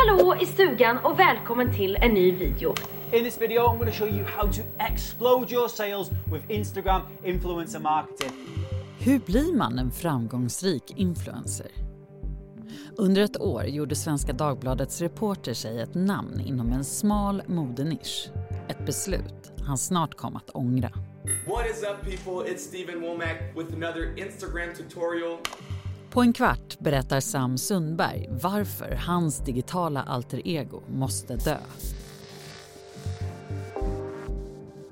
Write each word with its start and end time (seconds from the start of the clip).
Hallå 0.00 0.36
i 0.40 0.46
stugan 0.46 0.98
och 0.98 1.18
välkommen 1.18 1.74
till 1.74 1.96
en 1.96 2.10
ny 2.10 2.32
video. 2.32 2.74
In 3.12 3.24
this 3.24 3.40
video, 3.40 3.62
I'm 3.62 3.78
going 3.78 3.92
to 3.92 3.98
show 3.98 4.08
you 4.08 4.24
how 4.24 4.52
to 4.52 4.62
explode 4.92 5.52
your 5.52 5.68
sales 5.68 6.10
with 6.32 6.50
Instagram 6.50 7.02
influencer 7.24 7.80
marketing. 7.80 8.32
Hur 8.98 9.18
blir 9.18 9.56
man 9.56 9.78
en 9.78 9.90
framgångsrik 9.90 10.82
influencer? 10.96 11.66
Under 12.96 13.22
ett 13.22 13.40
år 13.40 13.64
gjorde 13.64 13.94
Svenska 13.94 14.32
Dagbladets 14.32 15.00
reporter 15.00 15.54
sig 15.54 15.80
ett 15.80 15.94
namn 15.94 16.40
inom 16.40 16.72
en 16.72 16.84
smal 16.84 17.42
modenisch. 17.46 18.28
Ett 18.68 18.86
beslut 18.86 19.52
han 19.66 19.78
snart 19.78 20.14
kom 20.14 20.36
att 20.36 20.50
ångra. 20.50 20.90
What 21.46 21.66
is 21.70 21.82
up 21.82 22.02
people? 22.02 22.52
It's 22.52 22.58
Steven 22.58 23.00
Womack 23.00 23.56
with 23.56 23.74
another 23.74 24.18
Instagram 24.18 24.74
tutorial. 24.74 25.38
På 26.10 26.22
en 26.22 26.32
kvart 26.32 26.78
berättar 26.78 27.20
Sam 27.20 27.58
Sundberg 27.58 28.28
varför 28.30 28.94
hans 29.06 29.38
digitala 29.38 30.02
alter 30.02 30.48
ego 30.48 30.82
måste 30.88 31.36
dö. 31.36 31.58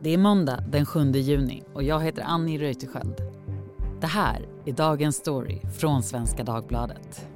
Det 0.01 0.10
är 0.10 0.19
måndag 0.19 0.65
den 0.69 0.87
7 0.87 1.12
juni 1.12 1.62
och 1.74 1.83
jag 1.83 2.01
heter 2.01 2.23
Annie 2.23 2.59
Reuterskiöld. 2.59 3.16
Det 4.01 4.07
här 4.07 4.48
är 4.65 4.73
dagens 4.73 5.16
story 5.16 5.60
från 5.79 6.02
Svenska 6.02 6.45
Dagbladet. 6.45 7.27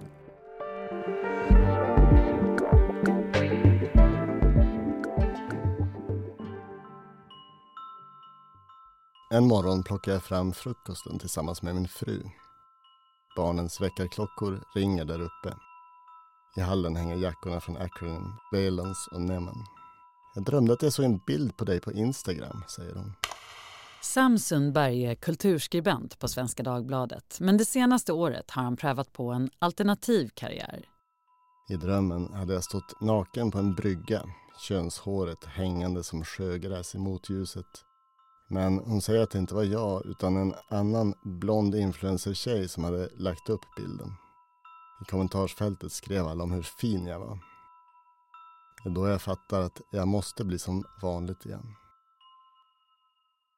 En 9.30 9.47
morgon 9.49 9.83
plockar 9.83 10.12
jag 10.12 10.23
fram 10.23 10.52
frukosten 10.52 11.19
tillsammans 11.19 11.62
med 11.62 11.74
min 11.74 11.88
fru. 11.88 12.23
Barnens 13.37 13.80
väckarklockor 13.80 14.65
ringer 14.75 15.05
där 15.05 15.20
uppe. 15.20 15.55
I 16.57 16.61
hallen 16.61 16.97
hänger 16.97 17.16
jackorna 17.16 17.61
från 17.61 17.77
Acronym, 17.77 18.33
Valence 18.52 19.11
och 19.12 19.21
Neman. 19.21 19.65
Jag 20.35 20.45
drömde 20.45 20.73
att 20.73 20.82
jag 20.82 20.93
såg 20.93 21.05
en 21.05 21.21
bild 21.27 21.57
på 21.57 21.65
dig 21.65 21.80
på 21.80 21.93
Instagram, 21.93 22.65
säger 22.68 22.95
hon. 22.95 23.13
Sam 24.02 24.38
Sundberg 24.38 25.05
är 25.05 25.15
kulturskribent 25.15 26.18
på 26.18 26.29
Svenska 26.29 26.63
Dagbladet 26.63 27.37
men 27.40 27.57
det 27.57 27.65
senaste 27.65 28.13
året 28.13 28.51
har 28.51 28.63
han 28.63 28.77
prövat 28.77 29.13
på 29.13 29.30
en 29.30 29.51
alternativ 29.59 30.30
karriär. 30.35 30.85
I 31.68 31.77
drömmen 31.77 32.33
hade 32.33 32.55
jag 32.55 32.65
stått 32.65 33.01
naken 33.01 33.51
på 33.51 33.59
en 33.59 33.74
brygga, 33.74 34.23
könshåret 34.68 35.45
hängande 35.45 36.05
som 36.05 36.24
sjögräs 36.24 36.95
i 36.95 36.99
motljuset. 36.99 37.85
Men 38.52 38.79
hon 38.79 39.02
säger 39.02 39.23
att 39.23 39.30
det 39.30 39.38
inte 39.38 39.54
var 39.54 39.65
jag 39.65 40.06
utan 40.06 40.37
en 40.37 40.54
annan 40.68 41.15
blond 41.23 41.74
influencer-tjej 41.74 42.68
som 42.68 42.84
hade 42.84 43.09
lagt 43.16 43.48
upp 43.48 43.60
bilden. 43.76 44.12
I 45.02 45.04
kommentarsfältet 45.04 45.93
skrev 45.93 46.26
alla 46.26 46.45
om 46.45 46.52
hur 46.52 46.62
fin 46.62 47.06
jag 47.06 47.18
var. 47.21 47.38
Det 48.84 48.90
är 48.90 48.95
då 48.95 49.09
jag 49.09 49.23
fattar 49.23 49.60
att 49.60 49.80
jag 49.90 50.09
måste 50.09 50.45
bli 50.45 50.59
som 50.59 50.84
vanligt 51.02 51.46
igen. 51.46 51.74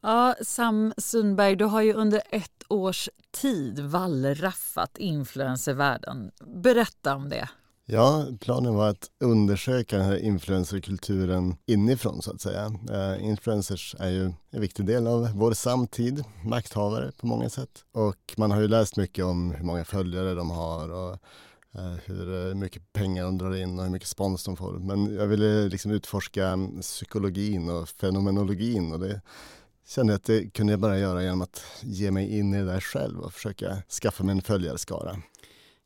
Ja, 0.02 0.34
Sam 0.42 0.92
Sundberg, 0.96 1.56
du 1.56 1.64
har 1.64 1.82
ju 1.82 1.92
under 1.92 2.22
ett 2.30 2.64
års 2.68 3.08
tid 3.30 3.80
wallraffat 3.80 4.98
influencervärlden. 4.98 6.30
Berätta 6.40 7.14
om 7.14 7.28
det. 7.28 7.48
Ja, 7.86 8.26
planen 8.40 8.74
var 8.74 8.88
att 8.88 9.10
undersöka 9.20 9.96
den 9.96 10.06
här 10.06 10.16
influencerkulturen 10.16 11.56
inifrån 11.66 12.22
så 12.22 12.30
att 12.30 12.40
säga. 12.40 12.72
Eh, 12.90 13.24
influencers 13.24 13.96
är 13.98 14.10
ju 14.10 14.32
en 14.50 14.60
viktig 14.60 14.86
del 14.86 15.06
av 15.06 15.28
vår 15.34 15.52
samtid, 15.52 16.24
makthavare 16.44 17.12
på 17.12 17.26
många 17.26 17.50
sätt. 17.50 17.84
Och 17.92 18.34
man 18.36 18.50
har 18.50 18.60
ju 18.60 18.68
läst 18.68 18.96
mycket 18.96 19.24
om 19.24 19.50
hur 19.50 19.64
många 19.64 19.84
följare 19.84 20.34
de 20.34 20.50
har 20.50 20.90
och 20.90 21.18
eh, 21.74 21.94
hur 22.04 22.48
eh, 22.48 22.54
mycket 22.54 22.92
pengar 22.92 23.24
de 23.24 23.38
drar 23.38 23.56
in 23.56 23.78
och 23.78 23.84
hur 23.84 23.92
mycket 23.92 24.08
spons 24.08 24.44
de 24.44 24.56
får. 24.56 24.72
Men 24.72 25.14
jag 25.14 25.26
ville 25.26 25.68
liksom 25.68 25.90
utforska 25.90 26.58
psykologin 26.80 27.70
och 27.70 27.88
fenomenologin 27.88 28.92
och 28.92 29.00
det 29.00 29.20
kände 29.86 30.12
jag 30.12 30.18
att 30.18 30.24
det 30.24 30.50
kunde 30.50 30.72
jag 30.72 30.80
bara 30.80 30.98
göra 30.98 31.22
genom 31.22 31.42
att 31.42 31.62
ge 31.80 32.10
mig 32.10 32.38
in 32.38 32.54
i 32.54 32.58
det 32.58 32.64
där 32.64 32.80
själv 32.80 33.20
och 33.20 33.32
försöka 33.32 33.82
skaffa 34.02 34.24
mig 34.24 34.32
en 34.32 34.42
följarskara. 34.42 35.22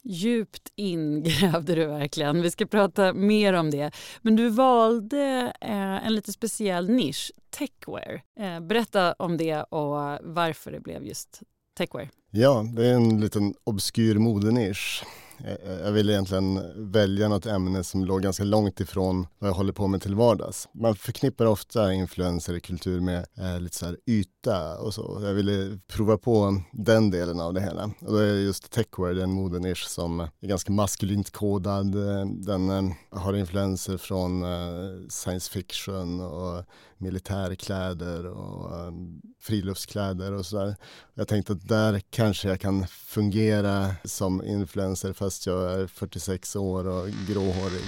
Djupt 0.09 0.73
ingrävde 0.77 1.75
du 1.75 1.87
verkligen. 1.87 2.43
Vi 2.43 2.51
ska 2.51 2.67
prata 2.67 3.13
mer 3.13 3.53
om 3.53 3.71
det. 3.71 3.91
Men 4.23 4.37
du 4.37 4.49
valde 4.49 5.53
eh, 5.61 6.07
en 6.07 6.15
lite 6.15 6.33
speciell 6.33 6.91
nisch, 6.91 7.33
techwear. 7.51 8.23
Eh, 8.41 8.61
berätta 8.61 9.13
om 9.13 9.37
det 9.37 9.63
och 9.63 10.19
varför 10.23 10.71
det 10.73 10.81
blev 10.81 11.05
just 11.05 11.43
techware. 11.79 12.09
Ja, 12.31 12.65
det 12.77 12.87
är 12.87 12.95
en 12.95 13.21
liten 13.21 13.55
obskyr 13.65 14.15
modenisch. 14.15 15.05
Eh, 15.45 15.53
eh, 15.53 15.81
jag 15.85 15.93
ville 15.93 16.13
egentligen 16.13 16.61
välja 16.93 17.29
något 17.29 17.47
ämne 17.47 17.85
som 17.85 18.05
låg 18.05 18.23
ganska 18.23 18.45
långt 18.45 18.81
ifrån 18.81 19.27
vad 19.39 19.51
jag 19.51 19.55
håller 19.55 19.73
på 19.73 19.87
med 19.87 20.03
till 20.03 20.15
vardags. 20.15 20.69
Man 20.75 20.97
förknippar 20.97 21.47
ofta 21.47 21.93
influenser 21.93 22.55
i 22.55 22.61
kultur 22.61 23.01
med 23.01 23.27
eh, 23.39 23.61
lite 23.61 23.77
så 23.77 23.87
här 23.87 23.97
yta 24.07 24.79
och 24.79 24.95
så. 24.95 25.21
Jag 25.23 25.35
ville 25.35 25.79
prova 25.87 26.19
på 26.19 26.63
den 26.73 27.11
delen 27.11 27.41
av 27.41 27.55
det 27.55 27.61
hela. 27.61 27.91
Och 28.01 28.13
då 28.13 28.17
är 28.17 28.35
just 28.35 28.71
techwear 28.71 29.15
den 29.15 29.31
modenisch 29.31 29.89
som 29.89 30.21
är 30.21 30.31
ganska 30.41 30.73
maskulint 30.73 31.31
kodad. 31.31 31.95
Eh, 31.95 32.27
den 32.27 32.71
eh, 32.71 32.93
har 33.11 33.37
influenser 33.37 33.97
från 33.97 34.43
eh, 34.43 35.09
science 35.09 35.51
fiction 35.51 36.21
och 36.21 36.65
militärkläder 36.99 38.27
och 38.27 38.87
um, 38.87 39.23
friluftskläder 39.41 40.33
och 40.33 40.47
sådär. 40.47 40.77
Jag 41.15 41.29
tänkte 41.29 41.53
att 41.53 41.69
där 41.69 42.01
kanske 42.11 42.49
jag 42.49 42.61
kan 42.61 42.87
fungera 42.87 43.95
som 44.05 44.45
influencer 44.45 45.13
fast 45.13 45.47
jag 45.47 45.73
är 45.73 45.87
46 45.87 46.57
år 46.57 46.87
och 46.87 47.09
gråhårig. 47.29 47.85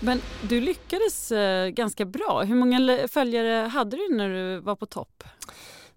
Men 0.00 0.20
du 0.48 0.60
lyckades 0.60 1.32
eh, 1.32 1.68
ganska 1.68 2.04
bra. 2.04 2.42
Hur 2.42 2.54
många 2.54 3.08
följare 3.08 3.68
hade 3.68 3.96
du 3.96 4.16
när 4.16 4.28
du 4.28 4.60
var 4.60 4.76
på 4.76 4.86
topp? 4.86 5.24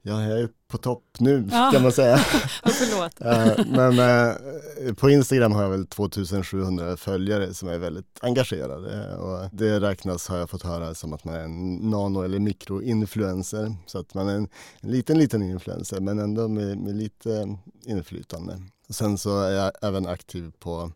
Ja, 0.01 0.23
jag 0.23 0.39
är 0.39 0.49
på 0.67 0.77
topp 0.77 1.03
nu 1.19 1.47
ja. 1.51 1.69
kan 1.73 1.81
man 1.81 1.91
säga. 1.91 2.17
ja, 2.63 2.69
förlåt. 2.69 3.19
Men 3.67 3.99
eh, 3.99 4.93
på 4.93 5.09
Instagram 5.09 5.51
har 5.51 5.63
jag 5.63 5.69
väl 5.69 5.87
2700 5.87 6.97
följare 6.97 7.53
som 7.53 7.69
är 7.69 7.77
väldigt 7.77 8.19
engagerade 8.21 9.15
och 9.15 9.49
det 9.51 9.79
räknas 9.79 10.27
har 10.27 10.37
jag 10.37 10.49
fått 10.49 10.63
höra 10.63 10.95
som 10.95 11.13
att 11.13 11.23
man 11.23 11.35
är 11.35 11.39
en 11.39 11.75
nano 11.75 12.21
eller 12.21 12.39
mikroinfluencer. 12.39 13.75
Så 13.85 13.99
att 13.99 14.13
man 14.13 14.29
är 14.29 14.35
en, 14.35 14.47
en 14.81 14.91
liten, 14.91 15.17
liten 15.17 15.43
influencer 15.43 15.99
men 15.99 16.19
ändå 16.19 16.47
med, 16.47 16.77
med 16.77 16.95
lite 16.95 17.57
inflytande. 17.85 18.61
Sen 18.89 19.17
så 19.17 19.41
är 19.41 19.51
jag 19.51 19.71
även 19.81 20.07
aktiv 20.07 20.51
på 20.59 20.91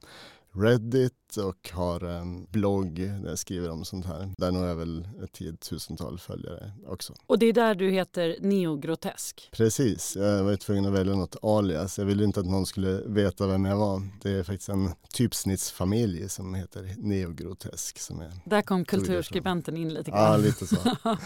Reddit 0.56 1.38
och 1.38 1.70
har 1.74 2.04
en 2.04 2.46
blogg 2.46 2.96
där 2.96 3.30
jag 3.30 3.40
skriver 3.40 3.70
om 3.70 3.86
sånt 3.86 4.06
här. 4.06 4.34
Där 4.38 4.52
når 4.52 4.68
jag 4.68 4.76
väl 4.76 5.08
ett 5.24 5.32
tiotusental 5.32 6.20
följare 6.20 6.72
också. 6.88 7.14
Och 7.26 7.40
det 7.40 7.46
är 7.46 7.54
där 7.54 7.76
du 7.76 7.90
heter 7.92 8.36
Neogrotesk? 8.40 9.50
Precis, 9.52 10.16
jag 10.16 10.44
var 10.44 10.56
tvungen 10.56 10.86
att 10.86 10.94
välja 10.94 11.16
något 11.16 11.36
alias. 11.42 11.98
Jag 11.98 12.06
ville 12.06 12.24
inte 12.24 12.40
att 12.40 12.46
någon 12.46 12.66
skulle 12.66 13.02
veta 13.06 13.48
vem 13.48 13.66
jag 13.66 13.78
var. 13.78 14.02
Det 14.22 14.32
är 14.32 14.44
faktiskt 14.44 14.70
en 14.70 14.92
typsnittsfamilj 15.14 16.30
som 16.30 16.54
heter 16.54 16.96
Neogrotesk. 16.98 18.00
Som 18.00 18.22
är 18.22 18.32
där 18.46 18.62
kom 18.62 18.86
kulturskribenten 18.86 19.78
in 19.78 19.94
lite 19.94 20.12
grann. 20.12 20.32
Ja, 20.32 20.38
lite 20.38 20.68
så. 20.68 20.76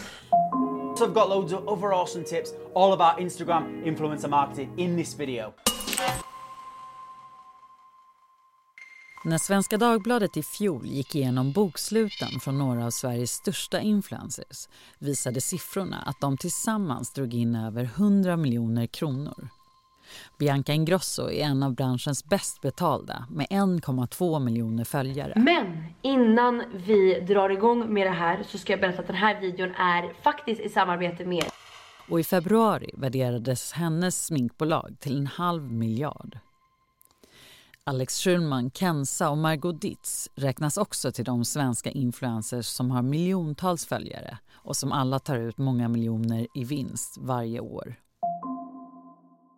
I've 1.00 1.14
got 1.14 1.28
loads 1.28 1.52
of 1.52 1.68
other 1.68 1.92
awesome 1.92 2.24
tips 2.24 2.54
all 2.74 2.92
about 2.92 3.20
Instagram 3.20 3.84
influencer 3.84 4.28
marketing 4.28 4.72
in 4.76 4.96
this 4.96 5.20
video. 5.20 5.52
När 9.28 9.38
Svenska 9.38 9.76
Dagbladet 9.76 10.36
i 10.36 10.42
fjol 10.42 10.86
gick 10.86 11.14
igenom 11.14 11.52
boksluten 11.52 12.40
från 12.40 12.58
några 12.58 12.86
av 12.86 12.90
Sveriges 12.90 13.32
största 13.32 13.80
influencers 13.80 14.68
visade 14.98 15.40
siffrorna 15.40 15.96
att 16.06 16.20
de 16.20 16.36
tillsammans 16.36 17.12
drog 17.12 17.34
in 17.34 17.56
över 17.56 17.84
100 17.84 18.36
miljoner 18.36 18.86
kronor. 18.86 19.48
Bianca 20.38 20.72
Ingrosso 20.72 21.30
är 21.30 21.44
en 21.44 21.62
av 21.62 21.74
branschens 21.74 22.24
bäst 22.24 22.60
betalda 22.60 23.26
med 23.30 23.46
1,2 23.46 24.40
miljoner 24.40 24.84
följare. 24.84 25.32
Men 25.36 25.84
innan 26.02 26.62
vi 26.74 27.20
drar 27.20 27.50
igång 27.50 27.94
med 27.94 28.06
det 28.06 28.10
här 28.10 28.42
så 28.48 28.58
ska 28.58 28.72
jag 28.72 28.80
berätta 28.80 29.00
att 29.00 29.06
den 29.06 29.16
här 29.16 29.40
videon 29.40 29.74
är 29.74 30.22
faktiskt 30.22 30.60
i 30.60 30.68
samarbete 30.68 31.24
med 31.24 31.44
och 32.08 32.20
i 32.20 32.24
februari 32.24 32.90
värderades 32.94 33.72
hennes 33.72 34.26
sminkbolag 34.26 34.96
till 35.00 35.18
en 35.18 35.26
halv 35.26 35.72
miljard. 35.72 36.38
Alex 37.88 38.18
Schulman, 38.18 38.70
Kenza 38.70 39.30
och 39.30 39.38
Margot 39.38 39.80
Ditz 39.80 40.30
räknas 40.34 40.76
också 40.76 41.12
till 41.12 41.24
de 41.24 41.44
svenska 41.44 41.90
influencers 41.90 42.66
som 42.66 42.90
har 42.90 43.02
miljontals 43.02 43.86
följare 43.86 44.38
och 44.52 44.76
som 44.76 44.92
alla 44.92 45.18
tar 45.18 45.36
ut 45.36 45.58
många 45.58 45.88
miljoner 45.88 46.46
i 46.54 46.64
vinst 46.64 47.16
varje 47.20 47.60
år. 47.60 47.94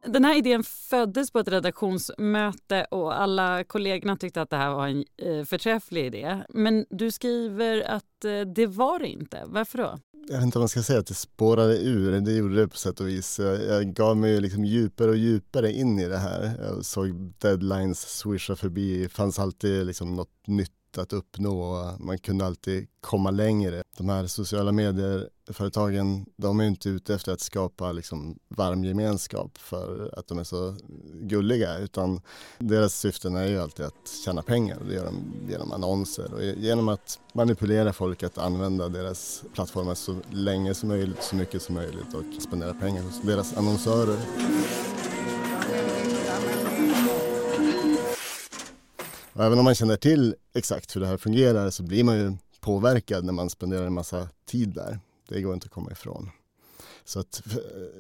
Den 0.06 0.24
här 0.24 0.38
idén 0.38 0.64
föddes 0.64 1.30
på 1.30 1.38
ett 1.38 1.48
redaktionsmöte 1.48 2.86
och 2.90 3.20
alla 3.20 3.64
kollegorna 3.64 4.16
tyckte 4.16 4.42
att 4.42 4.50
det 4.50 4.56
här 4.56 4.70
var 4.70 4.88
en 4.88 5.04
eh, 5.16 5.44
förträfflig 5.44 6.06
idé. 6.06 6.42
Men 6.48 6.86
du 6.90 7.10
skriver 7.10 7.80
att 7.82 8.24
eh, 8.24 8.40
det 8.40 8.66
var 8.66 8.98
det 8.98 9.08
inte. 9.08 9.42
Varför 9.46 9.78
då? 9.78 9.98
Jag 10.30 10.36
vet 10.36 10.44
inte 10.44 10.58
om 10.58 10.62
man 10.62 10.68
ska 10.68 10.82
säga 10.82 10.98
att 10.98 11.06
det 11.06 11.14
spårade 11.14 11.78
ur, 11.78 12.20
det 12.20 12.32
gjorde 12.32 12.56
det 12.56 12.68
på 12.68 12.76
sätt 12.76 13.00
och 13.00 13.08
vis. 13.08 13.38
Jag, 13.38 13.64
jag 13.64 13.94
gav 13.94 14.16
mig 14.16 14.40
liksom 14.40 14.64
djupare 14.64 15.10
och 15.10 15.16
djupare 15.16 15.72
in 15.72 15.98
i 15.98 16.08
det 16.08 16.18
här. 16.18 16.52
Jag 16.62 16.84
såg 16.84 17.32
deadlines 17.38 18.00
swisha 18.00 18.56
förbi, 18.56 19.02
det 19.02 19.08
fanns 19.08 19.38
alltid 19.38 19.86
liksom 19.86 20.16
något 20.16 20.46
nytt 20.46 20.72
att 20.98 21.12
uppnå. 21.12 21.90
Man 21.98 22.18
kunde 22.18 22.46
alltid 22.46 22.86
komma 23.00 23.30
längre. 23.30 23.82
De 23.98 24.08
här 24.08 24.26
sociala 24.26 24.72
medier-företagen, 24.72 26.26
de 26.36 26.60
är 26.60 26.64
inte 26.64 26.88
ute 26.88 27.14
efter 27.14 27.32
att 27.32 27.40
skapa 27.40 27.92
liksom 27.92 28.38
varm 28.48 28.84
gemenskap 28.84 29.58
för 29.58 30.14
att 30.18 30.26
de 30.26 30.38
är 30.38 30.44
så 30.44 30.76
gulliga, 31.20 31.78
utan 31.78 32.20
deras 32.58 32.94
syften 32.94 33.36
är 33.36 33.46
ju 33.46 33.60
alltid 33.60 33.86
att 33.86 34.08
tjäna 34.24 34.42
pengar. 34.42 34.78
Det 34.88 34.94
gör 34.94 35.04
de 35.04 35.24
genom 35.48 35.72
annonser 35.72 36.34
och 36.34 36.42
genom 36.42 36.88
att 36.88 37.18
manipulera 37.34 37.92
folk 37.92 38.22
att 38.22 38.38
använda 38.38 38.88
deras 38.88 39.42
plattformar 39.54 39.94
så 39.94 40.16
länge 40.30 40.74
som 40.74 40.88
möjligt, 40.88 41.22
så 41.22 41.36
mycket 41.36 41.62
som 41.62 41.74
möjligt 41.74 42.14
och 42.14 42.42
spendera 42.42 42.74
pengar 42.74 43.02
hos 43.02 43.22
deras 43.22 43.56
annonsörer. 43.56 44.18
Och 49.40 49.46
även 49.46 49.58
om 49.58 49.64
man 49.64 49.74
känner 49.74 49.96
till 49.96 50.34
exakt 50.54 50.96
hur 50.96 51.00
det 51.00 51.06
här 51.06 51.16
fungerar 51.16 51.70
så 51.70 51.82
blir 51.82 52.04
man 52.04 52.18
ju 52.18 52.32
påverkad 52.60 53.24
när 53.24 53.32
man 53.32 53.50
spenderar 53.50 53.86
en 53.86 53.92
massa 53.92 54.28
tid 54.46 54.74
där. 54.74 55.00
Det 55.28 55.40
går 55.40 55.54
inte 55.54 55.64
att 55.64 55.70
komma 55.70 55.92
ifrån. 55.92 56.30
Så 57.04 57.20
att 57.20 57.42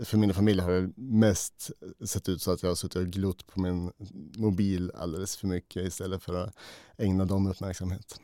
för 0.04 0.16
min 0.16 0.34
familj 0.34 0.60
har 0.60 0.70
det 0.70 0.92
mest 0.96 1.70
sett 2.04 2.28
ut 2.28 2.42
så 2.42 2.52
att 2.52 2.62
jag 2.62 2.70
har 2.70 2.74
suttit 2.74 2.96
och 2.96 3.06
glott 3.06 3.46
på 3.46 3.60
min 3.60 3.92
mobil 4.36 4.92
alldeles 4.94 5.36
för 5.36 5.46
mycket 5.46 5.86
istället 5.86 6.22
för 6.22 6.34
att 6.34 6.54
ägna 6.98 7.24
dem 7.24 7.46
uppmärksamhet. 7.46 8.20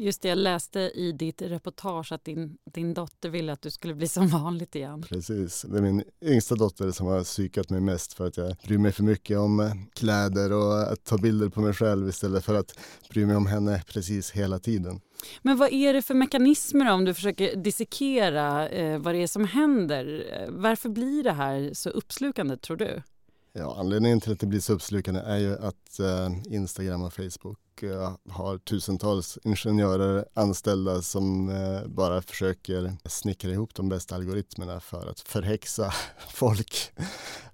Just 0.00 0.22
det, 0.22 0.28
jag 0.28 0.38
läste 0.38 0.80
i 0.80 1.12
ditt 1.12 1.42
reportage 1.42 2.12
att 2.12 2.24
din, 2.24 2.58
din 2.74 2.94
dotter 2.94 3.28
ville 3.28 3.52
att 3.52 3.62
du 3.62 3.70
skulle 3.70 3.94
bli 3.94 4.08
som 4.08 4.28
vanligt 4.28 4.74
igen. 4.74 5.02
Precis, 5.02 5.62
det 5.62 5.78
är 5.78 5.82
min 5.82 6.04
yngsta 6.22 6.54
dotter 6.54 6.90
som 6.90 7.06
har 7.06 7.24
psykat 7.24 7.70
mig 7.70 7.80
mest 7.80 8.12
för 8.12 8.26
att 8.26 8.36
jag 8.36 8.56
bryr 8.66 8.78
mig 8.78 8.92
för 8.92 9.02
mycket 9.02 9.38
om 9.38 9.60
eh, 9.60 9.72
kläder 9.94 10.52
och 10.52 10.92
att 10.92 11.04
ta 11.04 11.18
bilder 11.18 11.48
på 11.48 11.60
mig 11.60 11.74
själv 11.74 12.08
istället 12.08 12.44
för 12.44 12.54
att 12.54 12.78
bry 13.10 13.26
mig 13.26 13.36
om 13.36 13.46
henne 13.46 13.82
precis 13.86 14.30
hela 14.30 14.58
tiden. 14.58 15.00
Men 15.42 15.56
vad 15.56 15.72
är 15.72 15.92
det 15.92 16.02
för 16.02 16.14
mekanismer 16.14 16.92
om 16.92 17.04
du 17.04 17.14
försöker 17.14 17.56
dissekera 17.56 18.68
eh, 18.68 18.98
vad 18.98 19.14
det 19.14 19.22
är 19.22 19.26
som 19.26 19.44
händer? 19.44 20.26
Varför 20.50 20.88
blir 20.88 21.22
det 21.22 21.32
här 21.32 21.70
så 21.74 21.90
uppslukande 21.90 22.56
tror 22.56 22.76
du? 22.76 23.02
Ja, 23.52 23.76
anledningen 23.78 24.20
till 24.20 24.32
att 24.32 24.40
det 24.40 24.46
blir 24.46 24.60
så 24.60 24.72
uppslukande 24.72 25.20
är 25.20 25.38
ju 25.38 25.58
att 25.58 26.00
eh, 26.00 26.54
Instagram 26.54 27.02
och 27.02 27.12
Facebook 27.12 27.82
eh, 27.82 28.12
har 28.28 28.58
tusentals 28.58 29.38
ingenjörer 29.44 30.24
anställda 30.34 31.02
som 31.02 31.48
eh, 31.48 31.86
bara 31.86 32.22
försöker 32.22 32.96
snickra 33.04 33.50
ihop 33.50 33.74
de 33.74 33.88
bästa 33.88 34.14
algoritmerna 34.14 34.80
för 34.80 35.10
att 35.10 35.20
förhäxa 35.20 35.92
folk. 36.28 36.92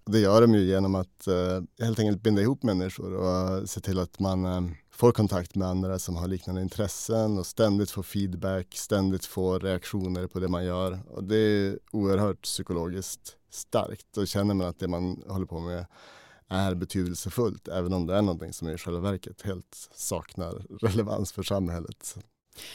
Det 0.06 0.18
gör 0.18 0.40
de 0.40 0.54
ju 0.54 0.60
genom 0.60 0.94
att 0.94 1.26
eh, 1.26 1.84
helt 1.84 1.98
enkelt 1.98 2.22
binda 2.22 2.42
ihop 2.42 2.62
människor 2.62 3.14
och 3.14 3.70
se 3.70 3.80
till 3.80 3.98
att 3.98 4.18
man 4.18 4.44
eh, 4.44 4.60
får 4.94 5.12
kontakt 5.12 5.54
med 5.54 5.68
andra 5.68 5.98
som 5.98 6.16
har 6.16 6.28
liknande 6.28 6.62
intressen 6.62 7.38
och 7.38 7.46
ständigt 7.46 7.90
får 7.90 8.02
feedback, 8.02 8.74
ständigt 8.76 9.24
får 9.24 9.60
reaktioner 9.60 10.26
på 10.26 10.40
det 10.40 10.48
man 10.48 10.64
gör. 10.64 11.00
Och 11.08 11.24
det 11.24 11.36
är 11.36 11.78
oerhört 11.92 12.42
psykologiskt 12.42 13.36
starkt. 13.50 14.06
Då 14.14 14.26
känner 14.26 14.54
man 14.54 14.66
att 14.66 14.78
det 14.78 14.88
man 14.88 15.22
håller 15.28 15.46
på 15.46 15.60
med 15.60 15.86
är 16.48 16.74
betydelsefullt 16.74 17.68
även 17.68 17.92
om 17.92 18.06
det 18.06 18.16
är 18.16 18.22
någonting 18.22 18.52
som 18.52 18.68
i 18.68 18.78
själva 18.78 19.00
verket 19.00 19.42
helt 19.42 19.88
saknar 19.94 20.66
relevans 20.80 21.32
för 21.32 21.42
samhället. 21.42 22.16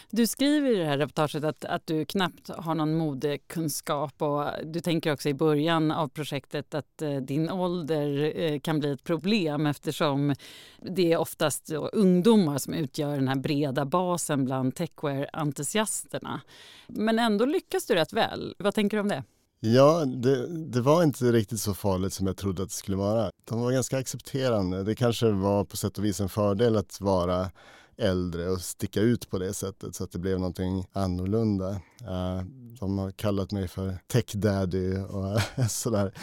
Du 0.09 0.27
skriver 0.27 0.71
i 0.71 0.75
det 0.75 0.85
här 0.85 0.97
reportaget 0.97 1.43
att, 1.43 1.65
att 1.65 1.87
du 1.87 2.05
knappt 2.05 2.49
har 2.49 2.75
någon 2.75 2.97
modekunskap 2.97 4.21
och 4.21 4.45
du 4.63 4.79
tänker 4.79 5.13
också 5.13 5.29
i 5.29 5.33
början 5.33 5.91
av 5.91 6.07
projektet 6.07 6.73
att 6.73 7.01
eh, 7.01 7.15
din 7.15 7.49
ålder 7.49 8.33
eh, 8.35 8.59
kan 8.59 8.79
bli 8.79 8.91
ett 8.91 9.03
problem 9.03 9.65
eftersom 9.65 10.35
det 10.81 11.13
är 11.13 11.17
oftast 11.17 11.71
ungdomar 11.93 12.57
som 12.57 12.73
utgör 12.73 13.15
den 13.15 13.27
här 13.27 13.35
breda 13.35 13.85
basen 13.85 14.45
bland 14.45 14.75
techwear-entusiasterna. 14.75 16.41
Men 16.87 17.19
ändå 17.19 17.45
lyckas 17.45 17.85
du 17.85 17.95
rätt 17.95 18.13
väl. 18.13 18.55
Vad 18.57 18.75
tänker 18.75 18.97
du 18.97 19.01
om 19.01 19.07
det? 19.07 19.23
Ja, 19.61 20.05
det, 20.05 20.47
det, 20.47 20.81
var 20.81 21.03
inte 21.03 21.31
riktigt 21.31 21.59
så 21.59 21.73
farligt 21.73 22.13
som 22.13 22.27
jag 22.27 22.37
trodde 22.37 22.63
att 22.63 22.69
det 22.69 22.75
skulle 22.75 22.97
vara. 22.97 23.31
De 23.45 23.61
var 23.61 23.71
ganska 23.71 23.97
accepterande. 23.97 24.83
Det 24.83 24.95
kanske 24.95 25.31
var 25.31 25.65
på 25.65 25.77
sätt 25.77 25.97
och 25.97 26.05
vis 26.05 26.19
en 26.19 26.29
fördel 26.29 26.77
att 26.77 27.01
vara 27.01 27.51
äldre 27.99 28.49
och 28.49 28.61
sticka 28.61 29.01
ut 29.01 29.29
på 29.29 29.39
det 29.39 29.53
sättet 29.53 29.95
så 29.95 30.03
att 30.03 30.11
det 30.11 30.19
blev 30.19 30.39
någonting 30.39 30.85
annorlunda. 30.93 31.69
Uh, 32.01 32.43
de 32.79 32.97
har 32.97 33.11
kallat 33.11 33.51
mig 33.51 33.67
för 33.67 33.97
tech 34.07 34.33
daddy 34.33 34.97
och 34.97 35.41
sådär. 35.69 36.13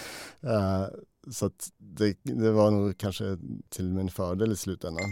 Uh, 0.45 0.87
så 1.31 1.47
att 1.47 1.69
det, 1.79 2.19
det, 2.23 2.51
var 2.51 2.71
nog 2.71 2.99
kanske 2.99 3.39
till 3.69 3.93
min 3.93 4.11
fördel 4.11 4.53
i 4.53 4.57
slutändan. 4.57 5.11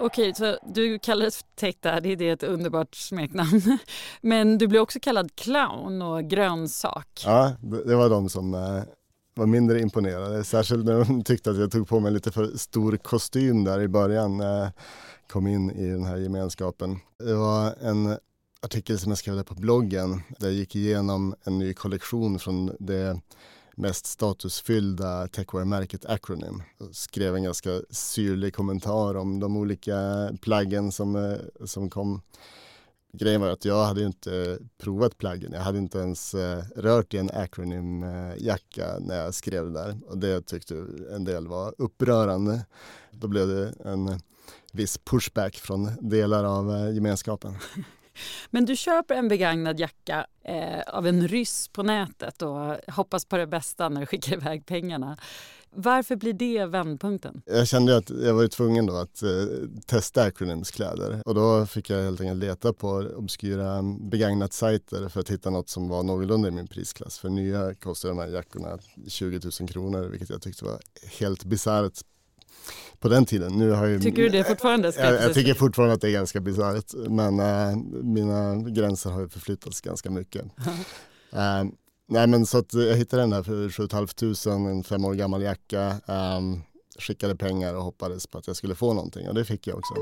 Okej, 0.00 0.34
så 0.34 0.58
du 0.74 0.98
kallades 0.98 1.36
för 1.36 1.44
Tech 1.56 1.74
Daddy, 1.80 2.16
det 2.16 2.28
är 2.28 2.32
ett 2.32 2.42
underbart 2.42 2.94
smeknamn. 2.94 3.78
Men 4.20 4.58
du 4.58 4.66
blev 4.66 4.82
också 4.82 5.00
kallad 5.00 5.34
clown 5.34 6.02
och 6.02 6.24
grönsak. 6.24 7.22
Ja, 7.24 7.52
det 7.86 7.94
var 7.94 8.10
de 8.10 8.28
som 8.28 8.54
eh, 8.54 8.82
var 9.34 9.46
mindre 9.46 9.80
imponerade. 9.80 10.44
Särskilt 10.44 10.84
när 10.84 11.04
de 11.04 11.24
tyckte 11.24 11.50
att 11.50 11.58
jag 11.58 11.72
tog 11.72 11.88
på 11.88 12.00
mig 12.00 12.12
lite 12.12 12.30
för 12.30 12.56
stor 12.56 12.96
kostym 12.96 13.64
där 13.64 13.80
i 13.80 13.88
början 13.88 14.36
när 14.36 14.58
jag 14.58 14.70
kom 15.28 15.46
in 15.46 15.70
i 15.70 15.90
den 15.90 16.04
här 16.04 16.16
gemenskapen. 16.16 16.98
Det 17.18 17.34
var 17.34 17.74
en 17.80 18.16
artikel 18.62 18.98
som 18.98 19.10
jag 19.10 19.18
skrev 19.18 19.36
där 19.36 19.42
på 19.42 19.54
bloggen 19.54 20.22
där 20.38 20.46
jag 20.46 20.56
gick 20.56 20.76
igenom 20.76 21.34
en 21.44 21.58
ny 21.58 21.74
kollektion 21.74 22.38
från 22.38 22.76
det 22.78 23.20
mest 23.78 24.06
statusfyllda 24.06 25.28
techwear-märket 25.28 26.06
Acronym. 26.06 26.62
Jag 26.78 26.94
skrev 26.94 27.34
en 27.36 27.42
ganska 27.42 27.82
syrlig 27.90 28.54
kommentar 28.54 29.14
om 29.14 29.40
de 29.40 29.56
olika 29.56 30.30
plaggen 30.40 30.92
som, 30.92 31.16
eh, 31.16 31.66
som 31.66 31.90
kom. 31.90 32.22
Grejen 33.12 33.40
var 33.40 33.48
att 33.48 33.64
jag 33.64 33.84
hade 33.84 34.04
inte 34.04 34.58
provat 34.78 35.18
plaggen. 35.18 35.52
Jag 35.52 35.60
hade 35.60 35.78
inte 35.78 35.98
ens 35.98 36.34
eh, 36.34 36.62
rört 36.76 37.14
i 37.14 37.18
en 37.18 37.30
Acronym-jacka 37.30 38.94
eh, 38.94 39.00
när 39.00 39.16
jag 39.24 39.34
skrev 39.34 39.64
det 39.64 39.72
där 39.72 39.98
och 40.06 40.18
det 40.18 40.46
tyckte 40.46 40.86
en 41.14 41.24
del 41.24 41.46
var 41.46 41.74
upprörande. 41.78 42.66
Då 43.10 43.28
blev 43.28 43.48
det 43.48 43.74
en 43.84 44.20
viss 44.72 44.98
pushback 44.98 45.56
från 45.56 45.90
delar 46.00 46.44
av 46.44 46.94
gemenskapen. 46.94 47.54
Men 48.50 48.64
du 48.64 48.76
köper 48.76 49.14
en 49.14 49.28
begagnad 49.28 49.80
jacka 49.80 50.26
eh, 50.44 50.80
av 50.86 51.06
en 51.06 51.28
ryss 51.28 51.68
på 51.68 51.82
nätet 51.82 52.42
och 52.42 52.76
hoppas 52.92 53.24
på 53.24 53.36
det 53.36 53.46
bästa 53.46 53.88
när 53.88 54.00
du 54.00 54.06
skickar 54.06 54.32
iväg 54.32 54.66
pengarna. 54.66 55.16
Varför 55.70 56.16
blir 56.16 56.32
det 56.32 56.66
vändpunkten? 56.66 57.42
Jag 57.46 57.68
kände 57.68 57.96
att 57.96 58.10
jag 58.10 58.34
var 58.34 58.46
tvungen 58.46 58.86
då 58.86 58.96
att 58.96 59.22
eh, 59.22 59.28
testa 59.86 60.22
Acronyms 60.22 60.70
kläder 60.70 61.22
och 61.24 61.34
då 61.34 61.66
fick 61.66 61.90
jag 61.90 62.02
helt 62.02 62.20
enkelt 62.20 62.40
leta 62.40 62.72
på 62.72 62.88
obskyra 63.16 63.82
begagnat 64.00 64.52
sajter 64.52 65.08
för 65.08 65.20
att 65.20 65.30
hitta 65.30 65.50
något 65.50 65.68
som 65.68 65.88
var 65.88 66.02
någorlunda 66.02 66.48
i 66.48 66.50
min 66.50 66.66
prisklass. 66.66 67.18
För 67.18 67.28
nya 67.28 67.74
kostar 67.74 68.08
de 68.08 68.18
här 68.18 68.28
jackorna 68.28 68.78
20 69.08 69.40
000 69.60 69.68
kronor 69.68 70.02
vilket 70.02 70.30
jag 70.30 70.42
tyckte 70.42 70.64
var 70.64 70.78
helt 71.20 71.44
bisarrt 71.44 72.02
på 72.98 73.08
den 73.08 73.26
tiden. 73.26 73.52
Nu 73.52 73.70
har 73.70 73.86
ju, 73.86 74.00
tycker 74.00 74.22
du 74.22 74.28
det 74.28 74.44
fortfarande? 74.44 74.92
Jag, 74.98 75.14
jag 75.14 75.34
tycker 75.34 75.54
fortfarande 75.54 75.94
att 75.94 76.00
det 76.00 76.08
är 76.08 76.12
ganska 76.12 76.40
bisarrt 76.40 76.94
men 77.08 77.40
äh, 77.40 77.76
mina 78.02 78.54
gränser 78.54 79.10
har 79.10 79.20
ju 79.20 79.28
förflyttats 79.28 79.80
ganska 79.80 80.10
mycket. 80.10 80.42
äh, 81.32 81.64
nej 82.08 82.26
men 82.26 82.46
så 82.46 82.58
att 82.58 82.74
jag 82.74 82.96
hittade 82.96 83.22
den 83.22 83.30
där 83.30 83.42
för 83.42 83.70
7 83.70 83.88
500, 84.44 84.70
en 84.70 84.84
fem 84.84 85.04
år 85.04 85.14
gammal 85.14 85.42
jacka, 85.42 85.86
äh, 86.06 86.40
skickade 86.98 87.36
pengar 87.36 87.74
och 87.74 87.82
hoppades 87.82 88.26
på 88.26 88.38
att 88.38 88.46
jag 88.46 88.56
skulle 88.56 88.74
få 88.74 88.94
någonting 88.94 89.28
och 89.28 89.34
det 89.34 89.44
fick 89.44 89.66
jag 89.66 89.78
också. 89.78 89.94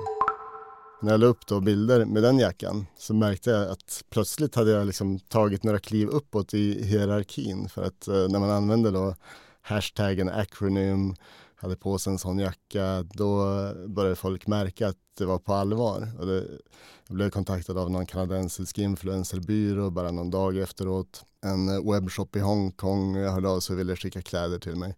När 1.03 1.13
jag 1.13 1.21
la 1.21 1.27
upp 1.27 1.47
då 1.47 1.61
bilder 1.61 2.05
med 2.05 2.23
den 2.23 2.39
jackan 2.39 2.87
så 2.99 3.15
märkte 3.15 3.51
jag 3.51 3.71
att 3.71 4.05
plötsligt 4.11 4.55
hade 4.55 4.71
jag 4.71 4.87
liksom 4.87 5.19
tagit 5.19 5.63
några 5.63 5.79
kliv 5.79 6.09
uppåt 6.09 6.55
i 6.55 6.85
hierarkin 6.85 7.69
för 7.69 7.83
att 7.83 8.09
eh, 8.09 8.29
när 8.29 8.39
man 8.39 8.51
använder 8.51 8.93
då 8.93 9.15
hashtaggen 9.63 10.29
acronym 10.29 11.15
hade 11.57 11.77
på 11.77 11.99
sig 11.99 12.13
en 12.13 12.19
sån 12.19 12.39
jacka, 12.39 13.03
då 13.03 13.45
började 13.87 14.17
folk 14.17 14.47
märka 14.47 14.89
att 14.89 14.97
det 15.19 15.25
var 15.25 15.39
på 15.39 15.53
allvar. 15.55 16.09
Och 16.19 16.27
det, 16.27 16.45
jag 17.07 17.17
blev 17.17 17.31
kontaktad 17.31 17.79
av 17.79 17.91
någon 17.91 18.07
kanadensisk 18.07 18.79
influencerbyrå 18.79 19.91
bara 19.91 20.11
någon 20.11 20.31
dag 20.31 20.57
efteråt. 20.57 21.25
En 21.45 21.91
webbshop 21.91 22.37
i 22.37 22.41
Hongkong 22.41 23.17
hörde 23.17 23.49
av 23.49 23.61
sig 23.61 23.75
och 23.75 23.81
ville 23.81 23.97
skicka 23.97 24.23
kläder 24.23 24.59
till 24.59 24.77
mig. 24.77 24.95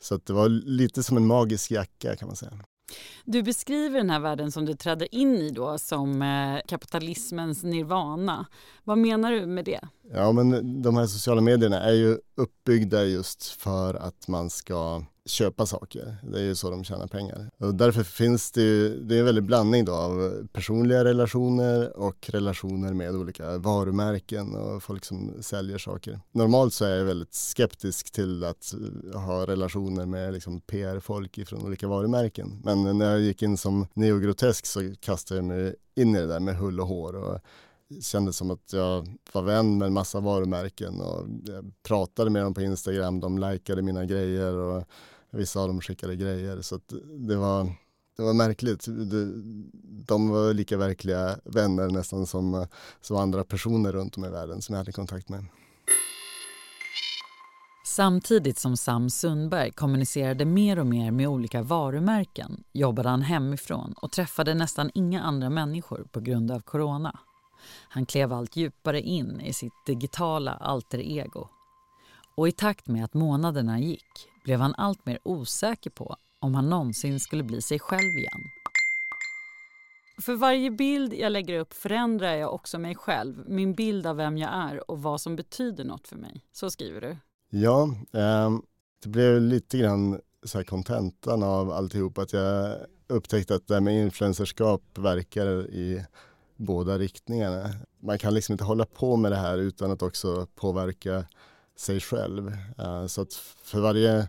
Så 0.00 0.16
det 0.16 0.32
var 0.32 0.48
lite 0.48 1.02
som 1.02 1.16
en 1.16 1.26
magisk 1.26 1.70
jacka 1.70 2.16
kan 2.16 2.28
man 2.28 2.36
säga. 2.36 2.52
Du 3.24 3.42
beskriver 3.42 3.98
den 3.98 4.10
här 4.10 4.20
världen 4.20 4.52
som 4.52 4.64
du 4.64 4.74
trädde 4.74 5.16
in 5.16 5.34
i 5.34 5.50
då 5.50 5.78
som 5.78 6.22
eh, 6.22 6.60
kapitalismens 6.66 7.62
nirvana. 7.62 8.46
Vad 8.84 8.98
menar 8.98 9.32
du 9.32 9.46
med 9.46 9.64
det? 9.64 9.80
Ja, 10.12 10.32
men 10.32 10.82
de 10.82 10.96
här 10.96 11.06
sociala 11.06 11.40
medierna 11.40 11.80
är 11.80 11.92
ju 11.92 12.18
uppbyggda 12.34 13.04
just 13.04 13.46
för 13.46 13.94
att 13.94 14.28
man 14.28 14.50
ska 14.50 15.02
köpa 15.26 15.66
saker. 15.66 16.16
Det 16.22 16.38
är 16.38 16.42
ju 16.42 16.54
så 16.54 16.70
de 16.70 16.84
tjänar 16.84 17.06
pengar. 17.06 17.50
Och 17.58 17.74
därför 17.74 18.02
finns 18.02 18.52
det 18.52 18.62
ju, 18.62 19.04
det 19.04 19.14
är 19.14 19.18
en 19.18 19.24
väldig 19.24 19.44
blandning 19.44 19.84
då 19.84 19.92
av 19.92 20.46
personliga 20.52 21.04
relationer 21.04 21.96
och 21.96 22.30
relationer 22.30 22.92
med 22.92 23.16
olika 23.16 23.58
varumärken 23.58 24.54
och 24.54 24.82
folk 24.82 25.04
som 25.04 25.42
säljer 25.42 25.78
saker. 25.78 26.20
Normalt 26.32 26.74
så 26.74 26.84
är 26.84 26.96
jag 26.96 27.04
väldigt 27.04 27.34
skeptisk 27.34 28.10
till 28.10 28.44
att 28.44 28.74
ha 29.14 29.46
relationer 29.46 30.06
med 30.06 30.32
liksom 30.32 30.60
PR-folk 30.60 31.48
från 31.48 31.62
olika 31.62 31.88
varumärken. 31.88 32.60
Men 32.64 32.98
när 32.98 33.10
jag 33.10 33.20
gick 33.20 33.42
in 33.42 33.56
som 33.56 33.86
neogrotesk 33.94 34.66
så 34.66 34.94
kastade 35.00 35.38
jag 35.38 35.44
mig 35.44 35.74
in 35.94 36.16
i 36.16 36.20
det 36.20 36.26
där 36.26 36.40
med 36.40 36.56
hull 36.56 36.80
och 36.80 36.86
hår. 36.86 37.16
Och 37.16 37.40
kändes 38.02 38.36
som 38.36 38.50
att 38.50 38.72
jag 38.72 39.08
var 39.32 39.42
vän 39.42 39.78
med 39.78 39.86
en 39.86 39.92
massa 39.92 40.20
varumärken 40.20 41.00
och 41.00 41.26
jag 41.44 41.72
pratade 41.82 42.30
med 42.30 42.42
dem 42.42 42.54
på 42.54 42.62
Instagram, 42.62 43.20
de 43.20 43.38
likade 43.38 43.82
mina 43.82 44.04
grejer 44.04 44.54
och 44.54 44.84
Vissa 45.34 45.60
av 45.60 45.68
dem 45.68 45.80
skickade 45.80 46.16
grejer 46.16 46.62
så 46.62 46.80
det 47.18 47.36
var, 47.36 47.64
det 48.16 48.22
var 48.22 48.34
märkligt. 48.34 48.84
De 50.06 50.28
var 50.28 50.54
lika 50.54 50.76
verkliga 50.76 51.38
vänner 51.44 51.88
nästan 51.88 52.26
som, 52.26 52.66
som 53.00 53.16
andra 53.16 53.44
personer 53.44 53.92
runt 53.92 54.16
om 54.16 54.24
i 54.24 54.28
världen 54.28 54.62
som 54.62 54.72
jag 54.72 54.80
hade 54.80 54.92
kontakt 54.92 55.28
med. 55.28 55.44
Samtidigt 57.86 58.58
som 58.58 58.76
Sam 58.76 59.10
Sundberg 59.10 59.70
kommunicerade 59.70 60.44
mer 60.44 60.78
och 60.78 60.86
mer 60.86 61.10
med 61.10 61.28
olika 61.28 61.62
varumärken 61.62 62.64
jobbade 62.72 63.08
han 63.08 63.22
hemifrån 63.22 63.94
och 63.96 64.12
träffade 64.12 64.54
nästan 64.54 64.90
inga 64.94 65.22
andra 65.22 65.50
människor 65.50 66.06
på 66.12 66.20
grund 66.20 66.50
av 66.50 66.60
corona. 66.60 67.18
Han 67.88 68.06
klev 68.06 68.32
allt 68.32 68.56
djupare 68.56 69.00
in 69.00 69.40
i 69.40 69.52
sitt 69.52 69.72
digitala 69.86 70.52
alter 70.52 70.98
ego. 70.98 71.48
Och 72.36 72.48
i 72.48 72.52
takt 72.52 72.86
med 72.88 73.04
att 73.04 73.14
månaderna 73.14 73.80
gick 73.80 74.28
blev 74.44 74.60
han 74.60 74.74
allt 74.74 75.06
mer 75.06 75.18
osäker 75.22 75.90
på 75.90 76.16
om 76.38 76.54
han 76.54 76.70
någonsin 76.70 77.20
skulle 77.20 77.42
bli 77.42 77.62
sig 77.62 77.78
själv 77.78 78.18
igen. 78.18 78.40
För 80.22 80.34
varje 80.34 80.70
bild 80.70 81.14
jag 81.14 81.32
lägger 81.32 81.58
upp 81.58 81.72
förändrar 81.72 82.34
jag 82.34 82.54
också 82.54 82.78
mig 82.78 82.94
själv, 82.94 83.44
min 83.48 83.74
bild 83.74 84.06
av 84.06 84.16
vem 84.16 84.38
jag 84.38 84.50
är 84.54 84.90
och 84.90 85.02
vad 85.02 85.20
som 85.20 85.36
betyder 85.36 85.84
något 85.84 86.08
för 86.08 86.16
mig. 86.16 86.44
Så 86.52 86.70
skriver 86.70 87.00
du. 87.00 87.16
Ja, 87.50 87.82
eh, 88.12 88.50
det 89.02 89.08
blev 89.08 89.40
lite 89.40 89.78
grann 89.78 90.20
så 90.42 90.58
här 90.58 90.64
kontentan 90.64 91.42
av 91.42 91.70
alltihop 91.70 92.18
att 92.18 92.32
jag 92.32 92.76
upptäckte 93.06 93.54
att 93.54 93.66
det 93.66 93.74
här 93.74 93.80
med 93.80 94.02
influencerskap 94.04 94.82
verkar 94.98 95.46
i 95.70 96.04
båda 96.56 96.98
riktningarna. 96.98 97.70
Man 98.00 98.18
kan 98.18 98.34
liksom 98.34 98.52
inte 98.52 98.64
hålla 98.64 98.86
på 98.86 99.16
med 99.16 99.32
det 99.32 99.36
här 99.36 99.58
utan 99.58 99.90
att 99.90 100.02
också 100.02 100.46
påverka 100.54 101.24
sig 101.76 102.00
själv. 102.00 102.56
Uh, 102.80 103.06
så 103.06 103.22
att 103.22 103.34
för 103.62 103.80
varje 103.80 104.28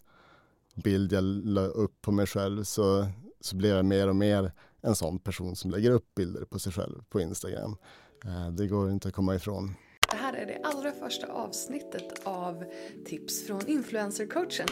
bild 0.75 1.13
jag 1.13 1.23
la 1.23 1.61
upp 1.61 2.01
på 2.01 2.11
mig 2.11 2.27
själv 2.27 2.63
så, 2.63 3.07
så 3.41 3.55
blev 3.55 3.75
jag 3.75 3.85
mer 3.85 4.07
och 4.07 4.15
mer 4.15 4.51
en 4.81 4.95
sån 4.95 5.19
person 5.19 5.55
som 5.55 5.71
lägger 5.71 5.91
upp 5.91 6.15
bilder 6.15 6.45
på 6.45 6.59
sig 6.59 6.73
själv 6.73 7.03
på 7.09 7.21
Instagram. 7.21 7.77
Uh, 8.25 8.49
det 8.49 8.67
går 8.67 8.91
inte 8.91 9.07
att 9.07 9.13
komma 9.13 9.35
ifrån. 9.35 9.75
Det 10.09 10.15
här 10.15 10.33
är 10.33 10.45
det 10.45 10.61
allra 10.63 10.91
första 10.91 11.27
avsnittet 11.27 12.21
av 12.23 12.63
Tips 13.05 13.47
från 13.47 13.67
influencercoachen. 13.67 14.67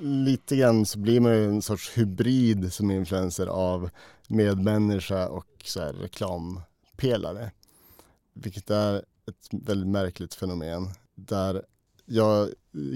Lite 0.00 0.56
grann 0.56 0.86
så 0.86 0.98
blir 0.98 1.20
man 1.20 1.32
ju 1.32 1.44
en 1.44 1.62
sorts 1.62 1.98
hybrid 1.98 2.72
som 2.72 2.90
influencer 2.90 3.46
av 3.46 3.90
medmänniska 4.28 5.28
och 5.28 5.46
så 5.64 5.80
reklampelare. 5.80 7.50
Vilket 8.34 8.70
är 8.70 8.96
ett 8.96 9.48
väldigt 9.50 9.88
märkligt 9.88 10.34
fenomen 10.34 10.88
där 11.26 11.62
jag 12.04 12.48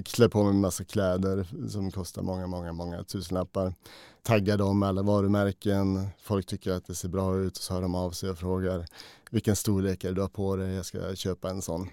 klär 0.05 0.29
på 0.29 0.43
mig 0.43 0.51
en 0.51 0.61
massa 0.61 0.85
kläder 0.85 1.69
som 1.69 1.91
kostar 1.91 2.23
många, 2.23 2.47
många, 2.47 2.73
många 2.73 3.05
tusenlappar. 3.05 3.75
Taggar 4.23 4.59
dem 4.59 4.79
med 4.79 4.89
alla 4.89 5.03
varumärken. 5.03 6.07
Folk 6.23 6.47
tycker 6.47 6.71
att 6.71 6.87
det 6.87 6.95
ser 6.95 7.09
bra 7.09 7.37
ut 7.37 7.57
och 7.57 7.63
så 7.63 7.75
hör 7.75 7.83
de 7.83 7.95
av 7.95 8.11
sig 8.11 8.31
och 8.31 8.39
frågar 8.39 8.87
vilken 9.31 9.57
storlek 9.57 10.05
är 10.05 10.09
det 10.09 10.15
du 10.15 10.21
har 10.21 10.29
på 10.29 10.57
dig? 10.57 10.75
Jag 10.75 10.87
ska 10.87 11.15
köpa 11.15 11.51
en 11.51 11.63
sån. 11.63 11.89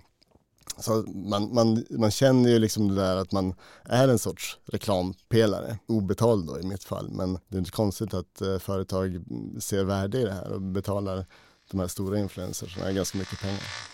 Så 0.79 1.03
man, 1.07 1.53
man, 1.53 1.85
man 1.89 2.11
känner 2.11 2.49
ju 2.49 2.59
liksom 2.59 2.87
det 2.87 2.95
där 2.95 3.15
att 3.15 3.31
man 3.31 3.53
är 3.85 4.07
en 4.07 4.19
sorts 4.19 4.57
reklampelare, 4.65 5.77
obetald 5.85 6.47
då 6.47 6.59
i 6.59 6.63
mitt 6.63 6.83
fall. 6.83 7.09
Men 7.11 7.39
det 7.47 7.55
är 7.55 7.59
inte 7.59 7.71
konstigt 7.71 8.13
att 8.13 8.41
eh, 8.41 8.57
företag 8.57 9.23
ser 9.59 9.83
värde 9.83 10.19
i 10.19 10.23
det 10.23 10.33
här 10.33 10.51
och 10.51 10.61
betalar 10.61 11.25
de 11.71 11.79
här 11.79 11.87
stora 11.87 12.19
influencersna 12.19 12.91
ganska 12.91 13.17
mycket 13.17 13.39
pengar. 13.39 13.90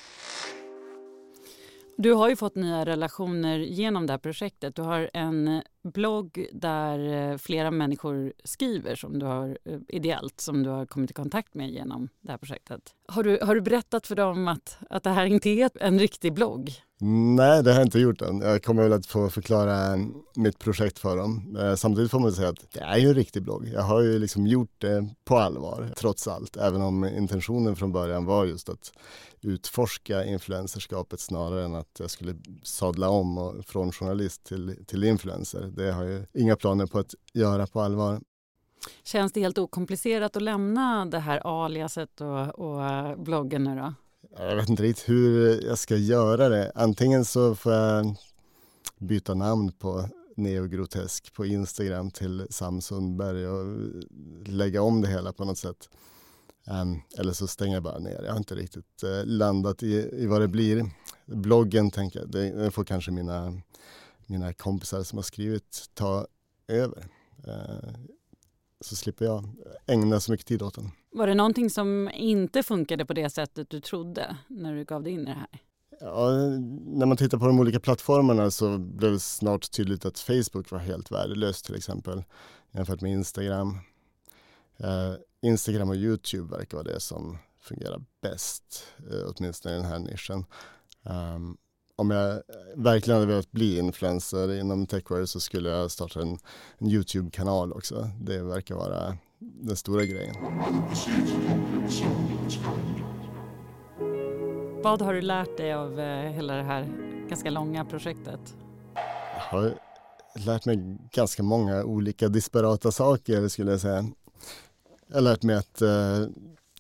Du 2.00 2.14
har 2.14 2.30
ju 2.30 2.36
fått 2.36 2.56
nya 2.56 2.86
relationer 2.86 3.60
genom 3.60 4.08
det 4.08 4.14
här 4.14 4.18
projektet. 4.18 4.76
Du 4.76 4.82
har 4.82 5.10
en 5.14 5.62
blogg 5.84 6.48
där 6.52 7.32
eh, 7.32 7.38
flera 7.38 7.72
människor 7.72 8.34
skriver 8.44 8.96
som 8.96 9.20
du 9.20 9.26
har 9.26 9.58
eh, 9.66 9.80
ideellt 9.88 10.42
som 10.42 10.64
du 10.64 10.70
har 10.70 10.86
kommit 10.86 11.12
i 11.12 11.14
kontakt 11.14 11.54
med 11.54 11.70
genom 11.70 12.10
det 12.22 12.32
här 12.32 12.38
projektet. 12.38 12.82
Har 13.08 13.24
du, 13.24 13.40
har 13.42 13.56
du 13.56 13.62
berättat 13.62 14.08
för 14.08 14.16
dem 14.16 14.48
att, 14.48 14.78
att 14.90 15.04
det 15.04 15.10
här 15.10 15.26
inte 15.26 15.50
är 15.50 15.72
en 15.80 16.00
riktig 16.00 16.34
blogg? 16.34 16.72
Nej, 17.00 17.64
det 17.64 17.72
har 17.72 17.80
jag 17.80 17.88
inte 17.88 18.00
gjort 18.00 18.22
än. 18.22 18.42
Jag 18.42 18.64
kommer 18.64 18.84
väl 18.84 18.94
att 18.94 19.06
få 19.06 19.30
förklara 19.30 19.98
mitt 20.36 20.60
projekt 20.60 21.00
för 21.00 21.18
dem. 21.18 21.58
Eh, 21.60 21.76
samtidigt 21.76 22.12
får 22.12 22.20
man 22.20 22.32
säga 22.32 22.50
att 22.50 22.72
det 22.72 22.80
är 22.80 22.98
ju 22.98 23.08
en 23.08 23.14
riktig 23.16 23.44
blogg. 23.44 23.68
Jag 23.74 23.82
har 23.82 24.02
ju 24.02 24.20
liksom 24.20 24.48
gjort 24.48 24.74
det 24.78 25.10
på 25.26 25.38
allvar, 25.38 25.94
trots 25.98 26.28
allt. 26.28 26.58
Även 26.58 26.82
om 26.82 27.06
intentionen 27.06 27.76
från 27.76 27.92
början 27.92 28.26
var 28.26 28.46
just 28.46 28.70
att 28.70 28.92
utforska 29.42 30.26
influencerskapet 30.26 31.20
snarare 31.20 31.66
än 31.66 31.76
att 31.76 32.00
jag 32.00 32.10
skulle 32.10 32.36
sadla 32.64 33.10
om 33.10 33.38
och, 33.38 33.66
från 33.66 33.92
journalist 33.92 34.44
till, 34.44 34.86
till 34.88 35.04
influencer. 35.04 35.72
Det 35.76 35.92
har 35.92 36.04
jag 36.04 36.26
inga 36.34 36.56
planer 36.56 36.86
på 36.86 37.00
att 37.00 37.16
göra 37.34 37.68
på 37.68 37.82
allvar. 37.82 38.22
Känns 39.04 39.32
det 39.32 39.40
helt 39.40 39.58
okomplicerat 39.58 40.36
att 40.36 40.44
lämna 40.44 41.06
det 41.06 41.20
här 41.20 41.66
aliaset 41.66 42.22
och, 42.22 42.60
och 42.60 43.20
bloggen 43.20 43.64
nu 43.64 43.76
då? 43.76 43.94
Jag 44.40 44.56
vet 44.56 44.70
inte 44.70 44.84
riktigt 44.84 45.10
hur 45.10 45.62
jag 45.66 45.78
ska 45.78 45.96
göra 45.96 46.50
det. 46.50 46.72
Antingen 46.76 47.26
så 47.26 47.56
får 47.56 47.74
jag 47.74 48.16
byta 48.98 49.34
namn 49.34 49.72
på 49.72 50.10
neogrotesk 50.36 51.34
på 51.34 51.46
Instagram 51.46 52.12
till 52.12 52.48
Sam 52.50 52.82
Sundberg 52.82 53.48
och 53.48 53.66
lägga 54.46 54.82
om 54.82 55.02
det 55.02 55.08
hela 55.08 55.34
på 55.34 55.46
något 55.46 55.58
sätt. 55.58 55.90
Um, 56.68 57.02
eller 57.18 57.34
så 57.34 57.48
stänger 57.48 57.74
jag 57.74 57.84
bara 57.84 58.00
ner. 58.00 58.22
Jag 58.24 58.32
har 58.32 58.38
inte 58.38 58.56
riktigt 58.56 59.04
uh, 59.04 59.26
landat 59.26 59.84
i, 59.84 60.10
i 60.14 60.26
vad 60.26 60.42
det 60.42 60.48
blir. 60.48 60.90
Bloggen 61.26 61.92
tänker 61.92 62.20
jag, 62.20 62.32
det, 62.32 62.72
får 62.72 62.84
kanske 62.84 63.12
mina, 63.12 63.62
mina 64.26 64.54
kompisar 64.54 65.04
som 65.04 65.18
har 65.18 65.24
skrivit 65.24 65.86
ta 65.94 66.28
över. 66.68 67.06
Uh, 67.48 67.90
så 68.82 68.96
slipper 68.96 69.26
jag 69.26 69.50
ägna 69.88 70.20
så 70.20 70.32
mycket 70.32 70.48
tid 70.48 70.62
åt 70.62 70.76
den. 70.76 70.92
Var 71.12 71.28
det 71.28 71.34
någonting 71.34 71.70
som 71.70 72.10
inte 72.14 72.64
funkade 72.64 73.06
på 73.06 73.14
det 73.14 73.30
sättet 73.30 73.70
du 73.70 73.80
trodde 73.80 74.38
när 74.48 74.76
du 74.76 74.84
gav 74.84 75.04
dig 75.04 75.14
in 75.14 75.22
i 75.22 75.26
det 75.26 75.32
här? 75.32 75.62
Ja, 76.00 76.30
när 76.86 77.06
man 77.06 77.18
tittar 77.18 77.38
på 77.38 77.48
de 77.48 77.60
olika 77.60 77.80
plattformarna 77.80 78.52
så 78.52 78.78
blev 78.78 79.12
det 79.12 79.20
snart 79.20 79.72
tydligt 79.72 80.06
att 80.06 80.20
Facebook 80.20 80.72
var 80.72 80.80
helt 80.80 81.12
värdelöst 81.12 81.66
till 81.66 81.76
exempel 81.76 82.24
jämfört 82.72 83.02
med 83.02 83.12
Instagram. 83.12 83.80
Uh, 84.84 85.16
Instagram 85.42 85.90
och 85.90 85.96
Youtube 85.96 86.58
verkar 86.58 86.78
vara 86.78 86.88
det 86.94 87.00
som 87.00 87.38
fungerar 87.60 88.02
bäst, 88.22 88.84
uh, 89.12 89.32
åtminstone 89.36 89.76
i 89.76 89.78
den 89.78 89.88
här 89.88 90.00
nischen. 90.00 90.46
Um, 91.04 91.58
om 91.98 92.12
jag 92.12 92.42
verkligen 92.76 93.20
hade 93.20 93.32
velat 93.32 93.52
bli 93.52 93.80
influencer 93.80 94.60
inom 94.60 94.86
techwear 94.86 95.26
så 95.26 95.40
skulle 95.40 95.70
jag 95.70 95.92
starta 95.92 96.22
en, 96.22 96.38
en 96.78 96.88
Youtube-kanal 96.88 97.74
också. 97.74 98.10
Det 98.22 98.44
verkar 98.44 98.76
vara 98.76 99.18
den 99.40 99.76
stora 99.76 100.06
grejen. 100.06 100.36
Vad 104.84 105.02
har 105.02 105.14
du 105.14 105.22
lärt 105.22 105.58
dig 105.58 105.74
av 105.74 106.00
eh, 106.00 106.32
hela 106.32 106.56
det 106.56 106.64
här 106.64 106.88
ganska 107.30 107.50
långa 107.50 107.86
projektet? 107.86 108.56
Jag 109.34 109.60
har 109.60 109.74
lärt 110.46 110.66
mig 110.66 110.98
ganska 111.12 111.44
många 111.44 111.84
olika 111.84 112.28
disparata 112.28 112.92
saker 112.92 113.48
skulle 113.48 113.72
jag 113.72 113.82
säga. 113.82 114.06
Jag 115.08 115.16
har 115.16 115.22
lärt 115.22 115.44
mig 115.44 115.56
att 115.56 115.82
eh, 115.82 116.22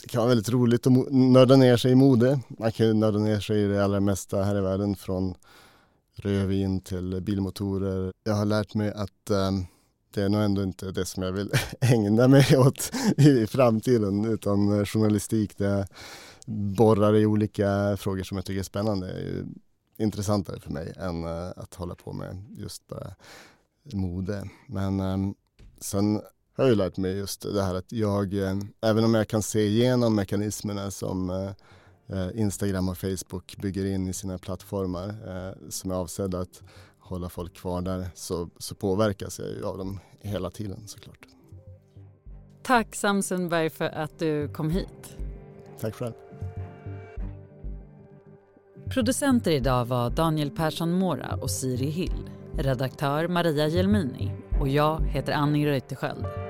det 0.07 0.11
kan 0.11 0.19
vara 0.19 0.29
väldigt 0.29 0.49
roligt 0.49 0.87
att 0.87 1.11
nörda 1.11 1.55
ner 1.55 1.77
sig 1.77 1.91
i 1.91 1.95
mode. 1.95 2.39
Man 2.47 2.71
kan 2.71 2.85
ju 2.85 2.93
nörda 2.93 3.19
ner 3.19 3.39
sig 3.39 3.63
i 3.63 3.67
det 3.67 3.83
allra 3.83 3.99
mesta 3.99 4.43
här 4.43 4.57
i 4.57 4.61
världen 4.61 4.95
från 4.95 5.35
rödvin 6.15 6.81
till 6.81 7.21
bilmotorer. 7.21 8.13
Jag 8.23 8.33
har 8.33 8.45
lärt 8.45 8.73
mig 8.73 8.91
att 8.91 9.29
um, 9.29 9.65
det 10.13 10.21
är 10.21 10.29
nog 10.29 10.41
ändå 10.41 10.63
inte 10.63 10.91
det 10.91 11.05
som 11.05 11.23
jag 11.23 11.31
vill 11.31 11.51
ägna 11.81 12.27
mig 12.27 12.57
åt 12.57 12.91
i 13.17 13.47
framtiden 13.47 14.25
utan 14.25 14.85
journalistik 14.85 15.57
där 15.57 15.77
jag 15.77 15.85
borrar 16.75 17.15
i 17.15 17.25
olika 17.25 17.97
frågor 17.97 18.23
som 18.23 18.37
jag 18.37 18.45
tycker 18.45 18.59
är 18.59 18.63
spännande 18.63 19.11
är 19.11 19.19
ju 19.19 19.45
intressantare 19.97 20.59
för 20.59 20.71
mig 20.71 20.93
än 20.97 21.23
eh, 21.23 21.51
att 21.55 21.73
hålla 21.73 21.95
på 21.95 22.13
med 22.13 22.43
just 22.57 22.87
bara 22.87 23.15
mode. 23.93 24.49
Men 24.67 24.99
um, 24.99 25.35
sen 25.79 26.21
har 26.57 26.63
jag 26.63 26.69
ju 26.69 26.75
lärt 26.75 26.97
mig 26.97 27.17
just 27.17 27.41
det 27.41 27.63
här 27.63 27.75
att 27.75 27.91
jag, 27.91 28.33
eh, 28.33 28.57
även 28.81 29.03
om 29.03 29.13
jag 29.13 29.27
kan 29.27 29.41
se 29.41 29.67
igenom 29.67 30.15
mekanismerna 30.15 30.91
som 30.91 31.29
eh, 31.29 31.51
eh, 32.17 32.39
Instagram 32.39 32.89
och 32.89 32.97
Facebook 32.97 33.57
bygger 33.57 33.85
in 33.85 34.07
i 34.07 34.13
sina 34.13 34.37
plattformar 34.37 35.15
som 35.69 35.91
är 35.91 35.95
avsedda 35.95 36.39
att 36.39 36.63
hålla 36.99 37.29
folk 37.29 37.53
kvar 37.53 37.81
där 37.81 38.09
så, 38.15 38.49
så 38.57 38.75
påverkas 38.75 39.39
jag 39.39 39.49
ju 39.49 39.65
av 39.65 39.77
dem 39.77 39.99
hela 40.21 40.49
tiden 40.49 40.87
såklart. 40.87 41.27
Tack 42.63 42.95
Sam 42.95 43.23
Sundberg 43.23 43.69
för 43.69 43.85
att 43.85 44.19
du 44.19 44.49
kom 44.49 44.69
hit. 44.69 45.17
Tack 45.79 45.95
själv. 45.95 46.13
Producenter 48.89 49.51
idag 49.51 49.85
var 49.85 50.09
Daniel 50.09 50.51
Persson 50.51 50.91
Mora 50.91 51.39
och 51.41 51.51
Siri 51.51 51.89
Hill. 51.89 52.29
Redaktör 52.57 53.27
Maria 53.27 53.67
Gelmini 53.67 54.31
och 54.59 54.67
jag 54.67 55.01
heter 55.01 55.33
Annie 55.33 55.65
Reuterskiöld. 55.65 56.46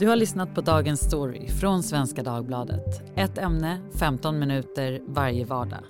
Du 0.00 0.08
har 0.08 0.16
lyssnat 0.16 0.54
på 0.54 0.60
Dagens 0.60 1.00
Story 1.00 1.48
från 1.48 1.82
Svenska 1.82 2.22
Dagbladet. 2.22 3.02
Ett 3.16 3.38
ämne, 3.38 3.80
15 3.98 4.38
minuter 4.38 5.02
varje 5.06 5.44
vardag. 5.44 5.84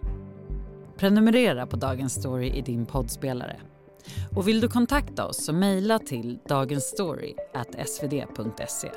Prenumerera 0.96 1.66
på 1.66 1.76
Dagens 1.76 2.14
Story 2.14 2.50
i 2.50 2.62
din 2.62 2.86
poddspelare. 2.86 3.60
Och 4.36 4.48
vill 4.48 4.60
du 4.60 4.68
kontakta 4.68 5.26
oss 5.26 5.44
så 5.44 5.52
mejla 5.52 5.98
till 5.98 6.38
dagensstory.svd.se. 6.48 8.90